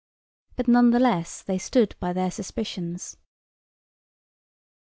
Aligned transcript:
But 0.55 0.67
nonetheless 0.67 1.43
they 1.43 1.59
stood 1.59 1.95
by 1.99 2.11
their 2.11 2.31
suspicions. 2.31 3.17